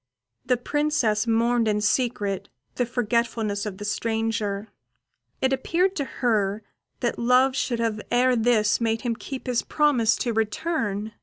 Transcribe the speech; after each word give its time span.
The 0.47 0.57
Princess 0.57 1.27
mourned 1.27 1.67
in 1.67 1.79
secret 1.79 2.49
the 2.73 2.87
forgetfulness 2.87 3.67
of 3.67 3.77
the 3.77 3.85
stranger: 3.85 4.69
it 5.43 5.53
appeared 5.53 5.95
to 5.97 6.05
her 6.05 6.63
that 7.01 7.19
love 7.19 7.55
should 7.55 7.77
have 7.77 8.01
ere 8.09 8.35
this 8.35 8.81
made 8.81 9.01
him 9.01 9.15
keep 9.15 9.45
his 9.45 9.61
promise 9.61 10.15
to 10.15 10.33
return. 10.33 11.13